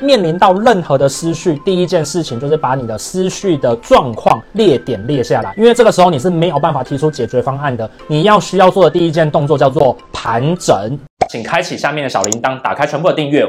[0.00, 7.88] 面临到任何的思绪，第一件事情就是把你的思绪的状况列点列下来，因为这个时候你是没有办法提出解决方案的。
[8.06, 10.96] 你要需要做的第一件动作叫做盘整，
[11.28, 13.48] 请开启下面的小铃铛，打开全部的订阅。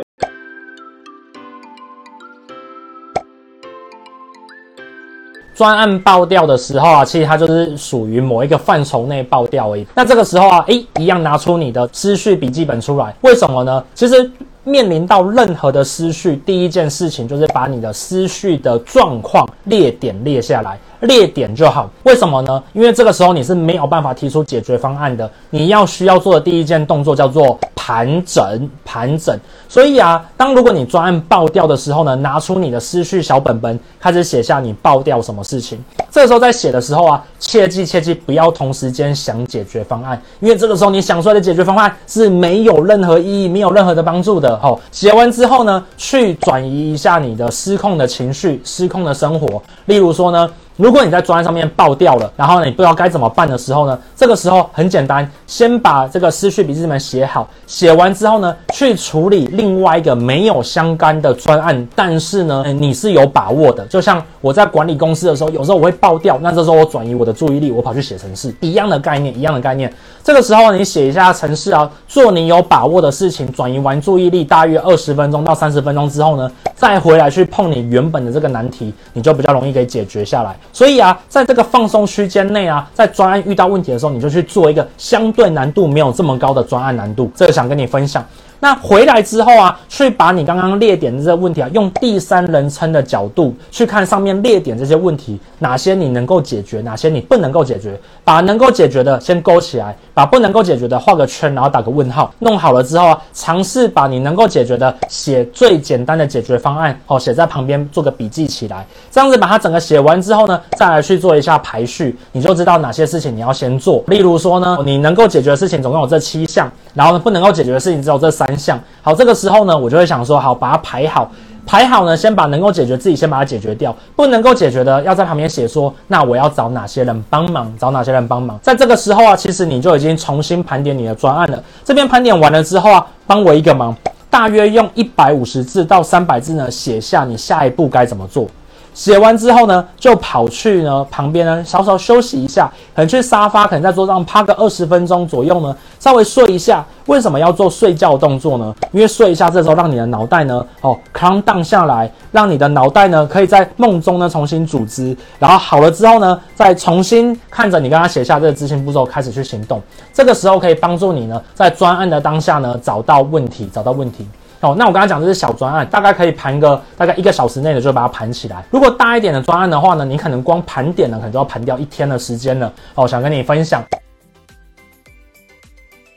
[5.53, 9.85] 专案爆掉的时候啊，其实它就是属于某一个范畴内爆掉而已。
[9.93, 13.83] 那这个时候啊，诶，一样拿出你的思绪笔记本出来，为什么呢？
[13.93, 14.31] 其实。
[14.69, 21.89] 面临到任何的思绪，第一件事情就是把你的思绪的状况列点列下来，列点就好。
[22.03, 22.63] 为什么呢？
[22.73, 25.29] 因为这个时候你是没有办法提出解决方案的。
[25.49, 29.35] 你要需要做的第一件动作叫做盘整，盘整。
[29.67, 35.83] 所以啊，当如果你专案爆掉的时候呢，拿出你的思绪小本本，开始写下你爆掉什么事情。
[36.11, 44.55] 这时候在写的时候啊，切记切记不要同时间想解决方案，因为这个时候你想出来的解决方案是没有任何意义、没有任何的帮助的。
[44.59, 49.59] 吼，写完之后呢，去转移一下你的失控的情绪、失控的生活。
[49.87, 50.47] 例如说呢。
[50.79, 63.85] 如果你在专案上面爆掉了，然后呢，你不知道该怎么办的时候呢，这个时候很简单，先把这个思绪笔记本写好，写完之后呢，去处理另外一个没有相干的专案，但是呢， 你是有把握的。
[63.87, 69.93] 就像我在管理公司的时候，有时候我会爆掉，那这时候我转移我的注意力，我跑去写程式，一样的概念，一样的概念。
[70.23, 80.55] 这个时候你写一下程式啊，做你有把握的事情，转移完注意力，大约二十分钟到三十分钟之后呢，再回来去碰你原本的这个难题，你就比较容易给解决下来。
[80.71, 87.31] 所以啊，在这个放松区间内啊，在专案遇到问题的时候，你就去做一个相对难度没有这么高的专案难度。
[87.35, 88.25] 这个想跟你分享。
[88.61, 102.33] 那回来之后啊，去把你刚刚列点的这个问题啊，用第三人称的角度去看上面列点这些问题，哪些你能够解决，哪些你不能够解决，把能够解决的先勾起来，把不能够解决的画个圈，然后打个问号。
[102.39, 108.85] 弄好了之后啊，尝试把你能够解决的写最简单的解决方案，哦，写在旁边做个笔记起来。
[109.09, 114.03] 这样子把它整个写完之后呢，再来去做一下排序，你就知道哪些事情你要先做。
[114.07, 118.48] 例如说呢，你能够解决的事情总共有这七项，然后呢，不能够解决的事情只有这三。
[118.49, 121.29] 三项好，这个时候呢，我就会想说，好，把它排好，
[121.67, 128.57] 排好呢，先把能够解决自己先把它解决掉，不能够解决的，要在旁边写说，那我要找哪些人帮忙，找哪些人帮忙。
[128.63, 131.63] 在这个时候啊，其实你就已经重新盘点你的专案了。
[131.83, 133.95] 这边盘点完了之后啊，帮我一个忙，
[134.31, 138.47] 大约用一百五十字到三百字呢，写下你下一步该怎么做。
[138.93, 146.85] 写完之后呢，就跑去呢旁边呢稍稍休息一下，可能去沙发，可能在桌上趴个二十分钟左右呢，稍微睡一下。
[147.05, 148.75] 为什么要做睡觉动作呢？
[148.91, 159.81] 因为睡一下，这时候让你的脑袋呢，哦，calm down 下来，让你的脑袋呢可以在梦中呢重新组织，然后好了之后呢，再重新看着你刚刚写下这个执行步骤开始去行动。
[160.13, 164.27] 这个时候可以帮助你呢在专案的当下呢找到问题，找到问题。
[164.61, 168.63] 哦，那我刚才讲的是小专案，大概可以盘个大概一个小时内的就把它盘起来。
[168.69, 172.71] 如果大一点的专案的话呢，你可能光盘点呢，可能就要盘掉一天的时间了。
[172.95, 173.83] 哦，想跟你分享。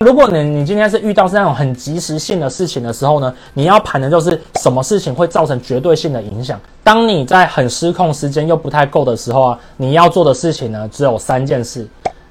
[0.01, 6.61] 如果你你今天是遇到是那种很即时性的事情的时候呢，你要盘的就是什么事情会造成绝对性的影响。
[6.83, 11.87] 当你在很失控、时间又不太够的时候啊，你要做的事情呢只有三件事。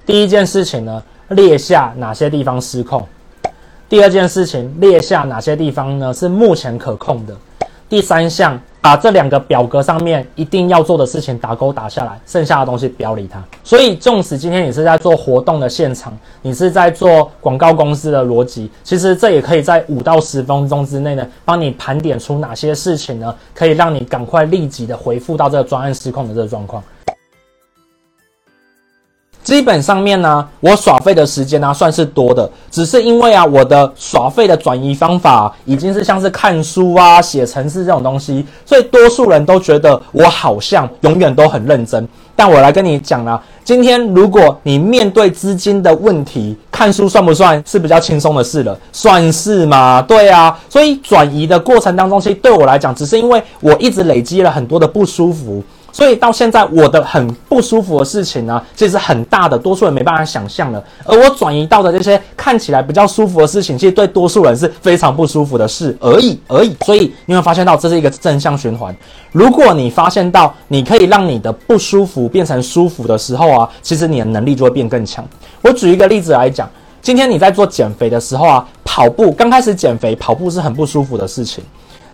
[0.05, 3.07] 第一件事情呢，列下哪些地方失控。
[3.91, 7.35] 第二件事情，列下哪些地方呢是目前可控的。
[7.89, 13.43] 第三项，把这两个表格上面一定要做的事情打勾打下来，剩下的东西不要理它。
[13.65, 26.81] 所以，纵使今天你是在做活动的现场，你是在做广告公司的逻辑，其实这也可以在五到十分钟之内呢，帮你盘点出哪些事情呢，可以让你赶快立即的回复到这个专案失控的这个状况。
[29.51, 42.07] 基本上面呢，我耍废的时间呢算是多的，只是因为啊，我的耍废的转移方法已经是像是看书啊、写程式这种东西，所以多数人都觉得我好像永远都很认真。
[42.33, 48.79] 但我来跟你讲啦，今天如果你面对资金的问题，看书算不算是比较轻松的事了？
[48.93, 50.01] 算是吗？
[50.01, 55.61] 对啊，所以转移的过程当中，其实对我来讲，只是因为我一直累积了很多的不舒服。
[55.91, 60.83] 所以到现在，我的很不舒服的事情呢，其实很大的，多数人没办法想象的。
[61.05, 66.75] 而我转移到的这些看起来比较舒服的事情，其实对多数人是非常不舒服的事而已而已。
[66.85, 68.95] 所以你会发现到这是一个正向循环。
[69.31, 75.25] 如果你发现到你可以让你的不舒服变成舒服的时候啊，其实你的能力就会变更强。
[75.61, 76.69] 我举一个例子来讲，
[77.01, 81.63] 今天你在做减肥的时候啊，跑步刚开始减肥，跑步是很不舒服的事情。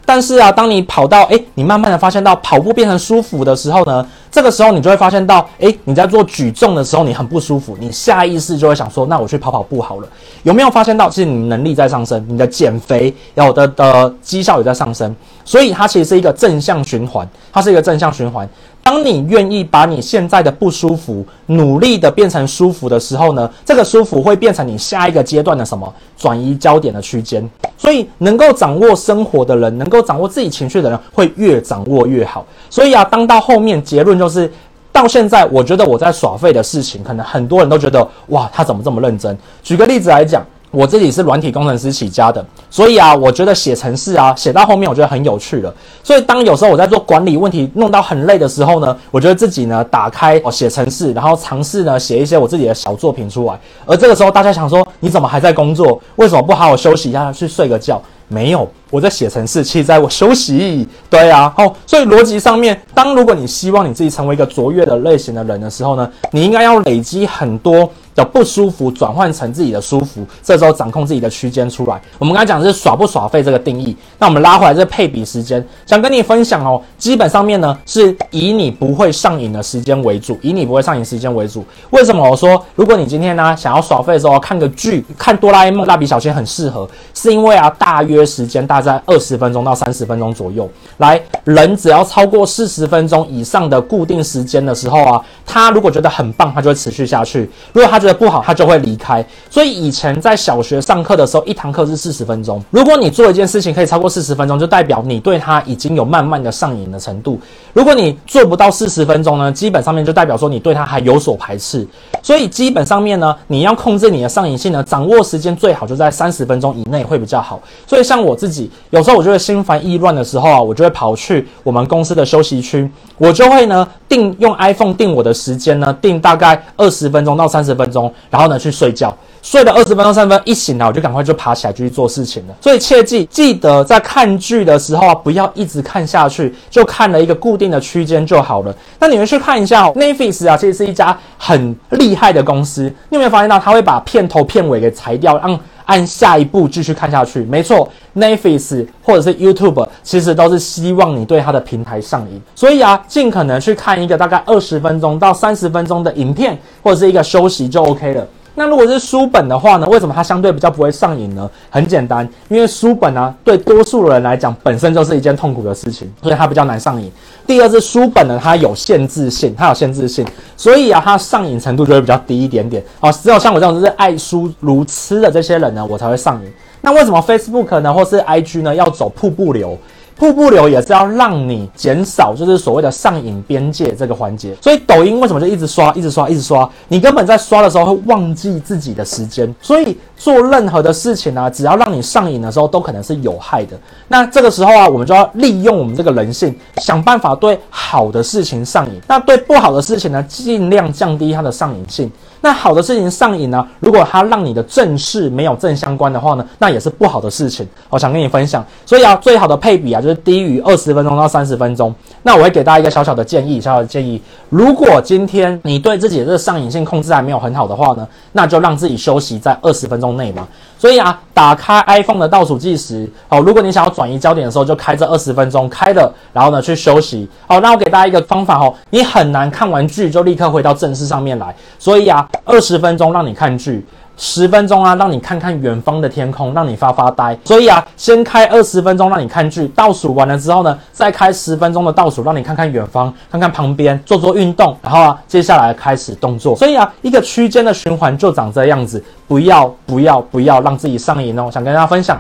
[0.08, 10.08] 但是啊，当你跑到诶，你慢慢的发现到跑步变成舒服的时候呢，这个时候你就会发现到，诶，你在做举重的时候你很不舒服，你下意识就会想说，那我去跑跑步好了。
[10.44, 15.14] 有没有发现到，其实你能力在上升，你的减肥有的的绩效也在上升，
[15.44, 18.48] 所以它其实是一个正向循环，它是一个正向循环。
[18.88, 27.46] 当你愿意把你现在的不舒服努力的变成舒服的时候呢，这个舒服会变成你下一个阶段的什么转移焦点的区间。
[27.78, 32.46] 所以能够掌握生活的人，能够掌握自己情绪的人，会越掌握越好。
[32.70, 34.50] 所以啊，当到后面结论就是，
[34.90, 39.38] 到现在我觉得我在耍废的事情，可能很多人都觉得哇，他怎么这么认真？
[39.62, 40.42] 举个例子来讲。
[40.70, 45.74] 我自己是软体工程师起家的，所以啊，我觉得写程式啊，写到后面我觉得很有趣了。
[46.04, 53.58] 所以当有时候我在做管理问题弄到很累的时候呢，我觉得自己呢打开写程式，然后尝试呢写一些我自己的小作品出来。
[53.86, 56.00] 而这个时候大家想说，你怎么还在工作？
[56.18, 58.02] 为什么不好好休息一下去睡个觉？
[58.30, 60.86] 没有，我在写程式，其实在我休息。
[61.10, 67.90] 对啊，哦，所以逻辑上面，当如果你希望你自己成为一个卓越的类型的人的时候呢，你应该要累积很多。
[68.18, 72.02] 的不舒服转换成自己的舒服，这时候掌控自己的区间出来。
[72.18, 76.82] 我们刚才讲的是耍不耍废这个定义，那我们拉回来这配比时间，想跟你分享哦。
[76.98, 81.64] 基本上面呢，是以你不会上瘾的时间为主，以你不会上瘾时间为主。
[81.92, 90.68] 为什么我说，如果你今天呢想要耍废的时候看个剧，看哆啦 A 梦、蜡笔小新很适合，是因为啊大约时间大概二十分钟到三十分钟左右。
[90.98, 97.48] 来，人只要超过四十分钟以上的固定时间的时候啊，他如果觉得很棒，他就会持续下去。
[97.72, 99.26] 如果他觉得不好，他就会离开。
[99.50, 102.64] 所以以前在小学上课的时候，一堂课是四十分钟。
[102.72, 107.40] 如果你做一件事情可以超过四十分钟，就代表你对他已经有慢慢的上瘾的程度。
[107.74, 111.88] 如果你做不到四十分钟呢，基本上面就代表说你对他还有所排斥。
[112.22, 117.60] 所以基本上面呢，你要控制你的上瘾性呢，掌握时间最好就在三十分钟以内会比较好。
[117.86, 128.14] 所以像我自己，有时候我就会心烦意乱的时候啊，我就会跑去我们公司的休息区，我就会呢定用 iPhone 定我的时间呢，定大概二十分钟到三十分钟。
[128.30, 132.56] 然后呢，去睡觉，睡了二十分钟、三十分钟，一醒来我就赶快就爬起来继续做事情了。
[132.62, 138.74] 所以切记，记得在看剧的时候啊，不要一直看下去，就看了一个固定的区间就好了。
[139.00, 142.84] 那你们去看一下哦，Netflix 啊，其实是一家很厉害的公司。
[143.10, 147.42] 你有没有发现到，他会把片头片尾给裁掉，让按下一步继续看下去？
[147.46, 152.42] 没错，Netflix 或者是 YouTube，其实都是希望你对它的平台上瘾。
[152.56, 158.28] 所以啊，尽可能去看一个大概二十分钟到三十分钟的影片，或者是一个休息就 OK 了。
[158.60, 159.86] 那如果是书本的话呢？
[159.86, 161.48] 为什么它相对比较不会上瘾呢？
[161.70, 167.12] 很简单，因为书本呢、对多数人来讲本身就是一件痛苦的事情，所以它比较难上瘾。
[167.46, 170.26] 第二是书本呢，它有限制性，它有限制性，
[170.56, 172.84] 所以啊，它上瘾程度就会比较低一点点。
[173.00, 176.52] 哦，只有像我这种就是爱书如痴的这些人呢，我才会上瘾。
[176.82, 179.78] 那为什么 Facebook 呢，或是 IG 呢，要走瀑布流？
[180.18, 184.56] 瀑布流也是要让你减少，就是所谓的上瘾边界这个环节。
[184.62, 186.68] 所以抖音为什么就一直刷、一直刷、一直刷？
[186.88, 189.54] 你根本在刷的时候会忘记自己的时间。
[189.62, 193.78] 所以做任何的事情呢、只要让你上瘾的时候，都可能是有害的。
[194.08, 199.00] 那这个时候啊，我们就要利用我们这个人性，想办法对好的事情上瘾。
[199.08, 202.12] 那对不好的事情呢，尽量降低它的上瘾性。
[202.42, 207.68] 那好的事情上瘾呢，如果它让你的正事没有正相关的话呢，那也是不好的事情。
[207.90, 211.94] 我想跟你分享，所以啊，最好的配比啊，就是低于二十分钟到三十分钟。
[212.24, 220.48] 那我会给大家一个小小的建议，小小的建议，如果今天你对自己的这个上瘾性控制还没有很好的话呢，那就让自己休息在二十分钟内嘛。
[220.80, 227.28] 所以啊，打开 iPhone 的倒数计时，哦，如果你想要转移焦点的时候，就开这二十分钟，开了，然后呢去休息。
[227.48, 233.86] 好，那我给大家一个方法哦，你很难看完剧就立刻回到正事上面来，所以啊，二十分钟让你看剧。
[234.20, 237.38] 十分钟啊，让你看看远方的天空，让你发发呆。
[237.46, 244.76] 所以啊，先开二十分钟让你看剧，倒数完了之后呢，再开十分钟的倒数，让你看看远方，看看旁边，做做运动。
[244.82, 246.56] 然后啊，接下来开始动作。
[246.56, 251.52] 所以啊，一个区间的循环就长这样子，不要不要不要让自己上瘾哦。
[251.52, 252.20] 想跟大家分享。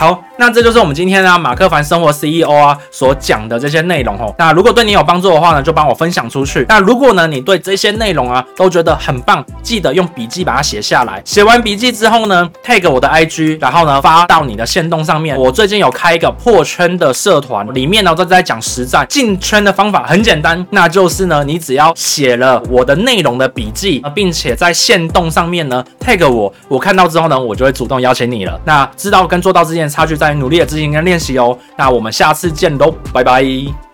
[0.00, 4.34] 好，那这就是我们今天呢马克凡生活 CEO 啊所讲的这些内容哦。
[4.38, 6.64] 那如果对你有帮助的话呢，就帮我分享出去。
[6.70, 11.20] 那如果呢你对这些内容啊都觉得很棒，记得用笔记把它写下来。
[11.26, 15.36] 写完笔记之后呢，tag 我的 IG，然后呢发到你的线动上面。
[15.36, 28.58] 我最近有开一个破圈的社团，里面呢都在讲实战进圈的方法，很简单，那就是呢你只要写了我的内容的笔记，并且在线动上面呢 tag 我，我看到之后呢，我就会主动邀请你了。
[28.64, 29.89] 那知道跟做到之间。
[29.90, 31.58] 差距在于努力的执行跟练习哦。
[31.76, 33.89] 那我们下次见喽，拜拜。